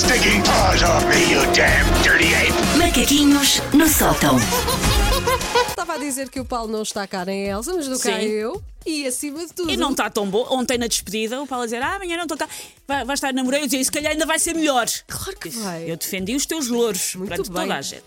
[0.00, 2.52] stinking paws off me, you damn dirty ape!
[2.78, 4.36] Macaquinhos no sótão.
[5.68, 8.18] Estava a dizer que o Paulo não está cá nem a Elsa, mas do cá
[8.18, 8.26] Sim.
[8.26, 8.62] eu.
[8.86, 9.70] E acima de tudo.
[9.70, 10.46] E não está tão bom.
[10.50, 12.48] Ontem na despedida, o Paulo a dizer: Ah, amanhã não estou cá.
[12.88, 13.62] Vai, vai estar namorado.
[13.64, 14.86] Eu dizia: Se calhar ainda vai ser melhor.
[15.06, 15.90] Claro que vai.
[15.90, 17.62] Eu defendi os teus louros Muito perante bem.
[17.62, 18.04] toda a gente.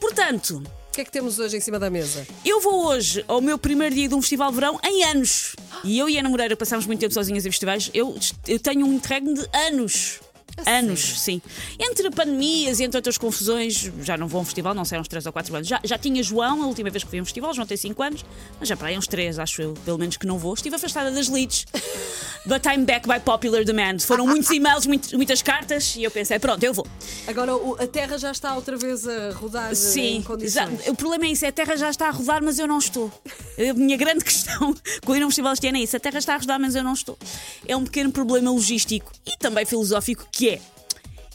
[0.00, 2.26] Portanto, O que é que temos hoje em cima da mesa?
[2.44, 5.54] eu vou hoje ao meu primeiro dia de um festival de verão em anos.
[5.84, 7.90] E eu e a namoreira passámos muito tempo sozinhas em festivais.
[7.92, 8.18] Eu,
[8.48, 10.20] eu tenho um interregno de anos.
[10.66, 11.40] Anos, sim.
[11.78, 15.00] Entre pandemias e entre outras confusões, já não vou a um festival, não sei, há
[15.00, 15.68] uns 3 ou 4 anos.
[15.68, 18.02] Já, já tinha João, a última vez que fui a um festival, João tem 5
[18.02, 18.24] anos,
[18.58, 20.54] mas já para aí uns 3, acho eu, pelo menos que não vou.
[20.54, 21.66] Estive afastada das leads.
[22.46, 23.98] But I'm back by popular demand.
[24.00, 26.86] Foram muitos e-mails, muito- muitas cartas, e eu pensei, pronto, eu vou.
[27.26, 30.86] Agora o- a Terra já está outra vez a rodar eh, em Sim, condições.
[30.88, 33.10] o problema é isso, a Terra já está a rodar, mas eu não estou.
[33.58, 36.18] A minha grande questão com ir a um festival este ano é isso: a Terra
[36.18, 37.18] está a rodar, mas eu não estou.
[37.66, 40.60] É um pequeno problema logístico e também filosófico que é: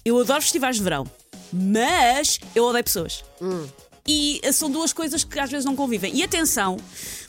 [0.03, 1.05] eu adoro festivais de verão,
[1.51, 3.23] mas eu odeio pessoas.
[4.07, 6.15] E eh, são duas coisas que às vezes não convivem.
[6.15, 6.77] E atenção,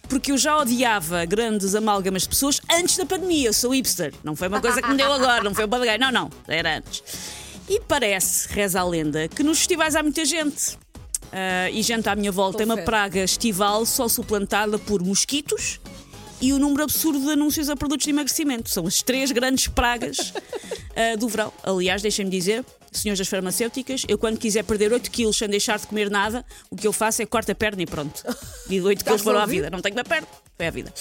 [0.09, 3.49] porque eu já odiava grandes amálgamas de pessoas antes da pandemia.
[3.49, 4.13] Eu sou hipster.
[4.23, 6.01] Não foi uma coisa que me deu agora, não foi um badagueiro.
[6.01, 7.03] Não, não, era antes.
[7.69, 10.79] E parece, reza a lenda, que nos festivais há muita gente.
[11.33, 15.81] Ah, e gente à minha volta é uma praga estival só suplantada por mosquitos
[16.41, 18.71] e o número absurdo de anúncios a produtos de emagrecimento.
[18.71, 20.33] São as três grandes pragas
[20.97, 21.53] ah, do verão.
[21.63, 25.87] Aliás, deixem-me dizer, senhores das farmacêuticas, eu quando quiser perder 8 quilos sem deixar de
[25.87, 28.23] comer nada, o que eu faço é corto a perna e pronto.
[28.69, 29.71] E 8 quilos foram à vida.
[29.71, 30.27] Não tenho uma perna.
[30.57, 30.93] Foi à vida.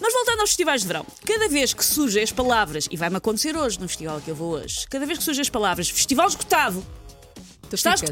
[0.00, 3.56] Mas voltando aos festivais de verão, cada vez que surgem as palavras, e vai-me acontecer
[3.56, 6.84] hoje no festival que eu vou hoje, cada vez que surgem as palavras festival esgotado,
[7.70, 8.10] Tu está ficas-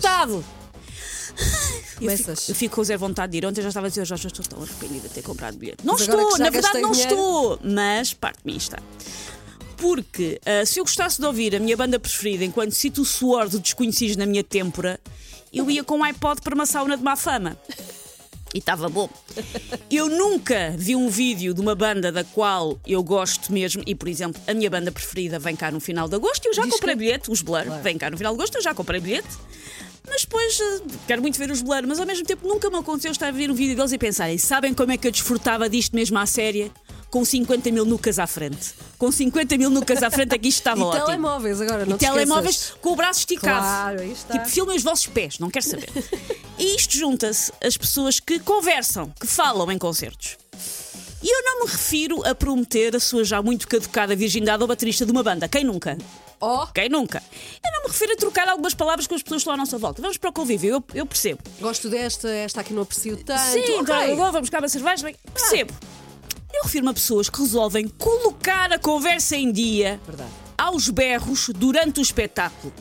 [2.00, 3.46] Eu fico, eu fico com zero vontade de ir.
[3.46, 5.84] Ontem já estava a dizer, eu estou tão arrependida de ter comprado bilhete.
[5.84, 7.58] Não Mas estou, já na verdade não dinheiro- estou.
[7.62, 8.78] Mas parte de mim está.
[9.76, 13.48] Porque ah, se eu gostasse de ouvir a minha banda preferida enquanto cito o suor
[13.48, 14.98] de desconhecidos na minha têmpora,
[15.52, 17.56] eu ia com um iPod para uma sauna de má fama.
[18.54, 19.08] E estava bom.
[19.90, 24.08] Eu nunca vi um vídeo de uma banda da qual eu gosto mesmo, e por
[24.08, 26.72] exemplo, a minha banda preferida vem cá no final de agosto e eu já Diz
[26.74, 29.28] comprei que- bilhete, os Blur, vem cá no final de agosto, eu já comprei bilhete.
[30.08, 33.12] Mas depois eh, quero muito ver os Blur, mas ao mesmo tempo nunca me aconteceu
[33.12, 35.94] estar a ver um vídeo deles e pensarem: sabem como é que eu desfrutava disto
[35.94, 36.70] mesmo à séria?
[37.10, 38.72] Com 50 mil nucas à frente.
[38.96, 41.04] Com 50 mil nucas à frente, aqui isto estava E ótimo.
[41.04, 42.78] telemóveis agora, não E te telemóveis esqueças.
[42.80, 43.60] com o braço esticado.
[43.60, 44.32] Claro, está.
[44.38, 45.90] Tipo, filmem os vossos pés, não quero saber.
[46.58, 50.38] e isto junta-se às pessoas que conversam, que falam em concertos.
[51.22, 55.06] E eu não me refiro a prometer a sua já muito caducada virgindade ao baterista
[55.06, 55.48] de uma banda.
[55.48, 55.96] Quem nunca?
[56.40, 57.22] Oh, Quem nunca?
[57.64, 59.78] Eu não me refiro a trocar algumas palavras com as pessoas que estão à nossa
[59.78, 60.02] volta.
[60.02, 61.40] Vamos para o convívio, eu, eu percebo.
[61.60, 63.40] gosto desta, esta aqui não aprecio tanto.
[63.40, 63.76] Sim, ok.
[63.78, 65.04] então, agora vamos buscar uma cerveja.
[65.04, 65.72] bem, Percebo.
[66.52, 70.30] Eu refiro-me a pessoas que resolvem colocar a conversa em dia Verdade.
[70.58, 72.72] aos berros durante o espetáculo.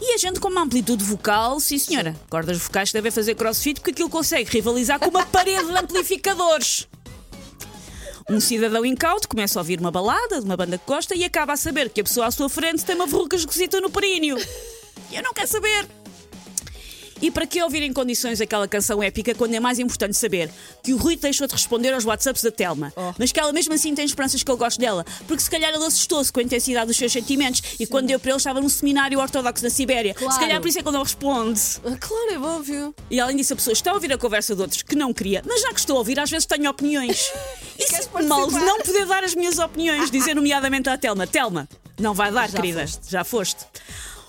[0.00, 3.80] E a gente com uma amplitude vocal, sim senhora, cordas vocais que devem fazer crossfit
[3.80, 6.86] porque aquilo consegue rivalizar com uma parede de amplificadores.
[8.28, 11.52] Um cidadão incauto começa a ouvir uma balada de uma banda que gosta e acaba
[11.52, 14.36] a saber que a pessoa à sua frente tem uma verruca esquisita no períneo.
[15.12, 15.86] Eu não quero saber.
[17.22, 20.50] E para que ouvir em condições aquela canção épica quando é mais importante saber
[20.82, 23.14] que o Rui deixou de responder aos WhatsApps da Telma, Oh.
[23.18, 25.82] mas que ela mesmo assim tem esperanças que eu gosto dela, porque se calhar ele
[25.86, 29.18] assustou-se com a intensidade dos seus sentimentos e quando deu para ele estava num seminário
[29.18, 30.12] ortodoxo na Sibéria.
[30.12, 30.30] Claro.
[30.34, 31.60] Se calhar por isso é que ele não responde.
[31.86, 32.94] Ah, Claro, é óbvio.
[33.10, 35.42] E além disso, a pessoa está a ouvir a conversa de outros que não queria,
[35.46, 37.30] mas já que estou a ouvir, às vezes tenho opiniões.
[37.86, 41.68] E queres sinto-me mal não poder dar as minhas opiniões, dizer nomeadamente à Telma: Telma,
[41.98, 43.10] não vai dar, Já querida, foste.
[43.10, 43.64] já foste.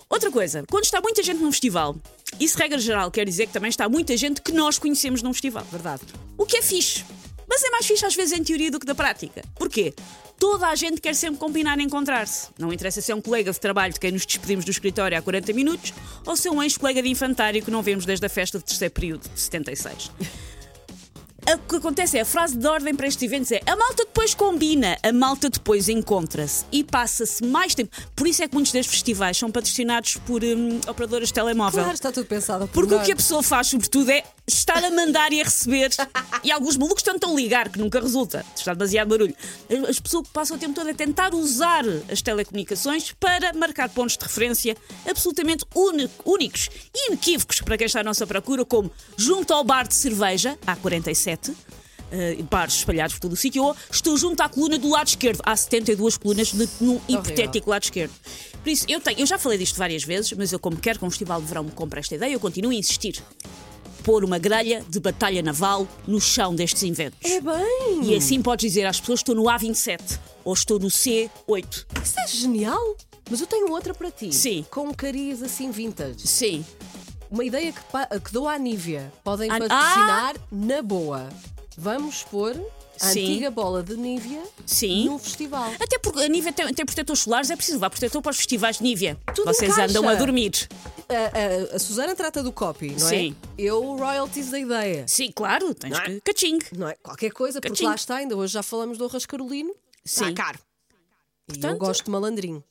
[0.09, 1.95] Outra coisa, quando está muita gente num festival,
[2.39, 5.65] isso, regra geral, quer dizer que também está muita gente que nós conhecemos num festival.
[5.71, 6.03] Verdade.
[6.37, 7.03] O que é fixe.
[7.49, 9.41] Mas é mais fixe às vezes em teoria do que na prática.
[9.55, 9.93] Porquê?
[10.39, 12.49] Toda a gente quer sempre combinar em encontrar-se.
[12.59, 15.21] Não interessa se é um colega de trabalho de quem nos despedimos do escritório há
[15.21, 15.93] 40 minutos
[16.25, 18.93] ou se é um ex-colega de infantário que não vemos desde a festa de terceiro
[18.93, 20.11] período de 76.
[21.49, 24.35] O que acontece é a frase de ordem para estes eventos é a malta depois
[24.35, 27.95] combina, a malta depois encontra-se e passa-se mais tempo.
[28.13, 31.79] Por isso é que muitos destes festivais são patrocinados por hum, operadoras de telemóvel.
[31.79, 32.67] Claro, está tudo pensado.
[32.67, 35.89] Porque o que a pessoa faz, sobretudo, é estar a mandar e a receber.
[36.43, 38.45] E alguns malucos tentam ligar, que nunca resulta.
[38.55, 39.35] Está demasiado barulho.
[39.89, 44.15] As pessoas que passam o tempo todo a tentar usar as telecomunicações para marcar pontos
[44.15, 44.77] de referência
[45.09, 45.65] absolutamente
[46.23, 50.57] únicos e inequívocos para quem está à nossa procura, como junto ao bar de cerveja,
[50.65, 51.36] há 47.
[52.11, 55.41] Eh, bares espalhados por todo o sítio, ou estou junto à coluna do lado esquerdo.
[55.45, 58.13] Há 72 colunas de- num hipotético lado esquerdo.
[58.63, 61.05] Por isso, eu, tenho, eu já falei disto várias vezes, mas eu, como quero que
[61.05, 63.21] um festival de verão me compre esta ideia, eu continuo a insistir.
[64.03, 67.19] Pôr uma grelha de batalha naval no chão destes eventos.
[67.29, 68.03] É bem.
[68.03, 69.99] E assim podes dizer às pessoas: estou no A27
[70.45, 71.29] ou estou no C8.
[72.03, 72.95] Isso é genial.
[73.29, 74.33] Mas eu tenho outra para ti.
[74.33, 74.65] Sim.
[74.71, 76.25] Com um cariz assim vintage.
[76.25, 76.65] Sim.
[77.29, 79.11] Uma ideia que, pa- que dou à Nívia.
[79.23, 81.29] Podem Ah, patrocinar na boa.
[81.77, 82.55] Vamos pôr
[82.99, 83.21] a Sim.
[83.33, 85.05] antiga bola de Nívia Sim.
[85.05, 85.71] num festival.
[85.79, 88.77] Até porque a Nívia tem, tem protetores solares, é preciso levar protetor para os festivais
[88.77, 89.17] de Nívia.
[89.35, 89.89] Tudo Vocês encaixa.
[89.91, 90.67] andam a dormir.
[91.09, 93.35] A, a- a Susana trata do copy, não Sim.
[93.57, 93.61] é?
[93.61, 95.05] Eu, royalties da ideia.
[95.07, 96.05] Sim, claro, tens Não é?
[96.05, 96.21] que.
[96.21, 96.59] Caching.
[96.75, 96.95] Não é?
[97.03, 99.73] Qualquer coisa, porque lá está, ainda hoje já falamos do arroz carolino.
[100.03, 100.33] Está Sim.
[100.33, 100.57] caro.
[101.49, 102.63] E eu Portanto- gosto de malandrinho.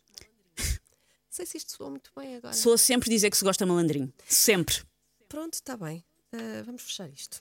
[1.37, 2.55] Não sei se isto soou muito bem agora.
[2.55, 4.11] Sou a sempre dizer que se gosta de malandrinho.
[4.27, 4.77] Sempre.
[5.29, 6.03] Pronto, está bem.
[6.33, 7.39] Ah, vamos fechar isto.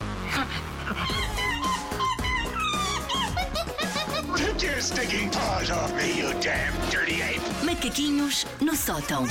[4.38, 7.40] Take your stinking paws off me, you damn dirty ape!
[7.66, 9.24] Macaquinhos no sótão.